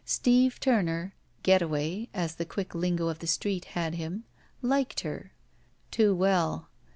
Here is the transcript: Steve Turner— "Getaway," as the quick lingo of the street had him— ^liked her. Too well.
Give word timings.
Steve 0.03 0.59
Turner— 0.59 1.13
"Getaway," 1.43 2.09
as 2.11 2.33
the 2.33 2.43
quick 2.43 2.73
lingo 2.73 3.07
of 3.07 3.19
the 3.19 3.27
street 3.27 3.65
had 3.77 3.93
him— 3.93 4.23
^liked 4.63 5.01
her. 5.01 5.31
Too 5.91 6.15
well. 6.15 6.69